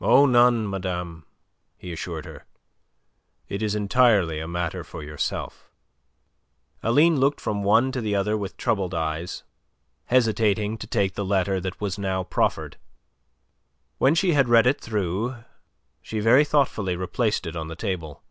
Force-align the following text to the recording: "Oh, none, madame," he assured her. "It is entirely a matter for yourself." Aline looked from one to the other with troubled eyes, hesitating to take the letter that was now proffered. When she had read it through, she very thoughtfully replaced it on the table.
"Oh, 0.00 0.24
none, 0.24 0.70
madame," 0.70 1.26
he 1.76 1.92
assured 1.92 2.24
her. 2.24 2.46
"It 3.46 3.60
is 3.62 3.74
entirely 3.74 4.40
a 4.40 4.48
matter 4.48 4.82
for 4.82 5.02
yourself." 5.02 5.70
Aline 6.82 7.20
looked 7.20 7.42
from 7.42 7.62
one 7.62 7.92
to 7.92 8.00
the 8.00 8.14
other 8.14 8.38
with 8.38 8.56
troubled 8.56 8.94
eyes, 8.94 9.44
hesitating 10.06 10.78
to 10.78 10.86
take 10.86 11.12
the 11.12 11.26
letter 11.26 11.60
that 11.60 11.78
was 11.78 11.98
now 11.98 12.24
proffered. 12.24 12.78
When 13.98 14.14
she 14.14 14.32
had 14.32 14.48
read 14.48 14.66
it 14.66 14.80
through, 14.80 15.44
she 16.00 16.20
very 16.20 16.46
thoughtfully 16.46 16.96
replaced 16.96 17.44
it 17.46 17.54
on 17.54 17.68
the 17.68 17.76
table. 17.76 18.22